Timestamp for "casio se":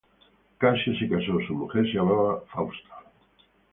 0.57-1.07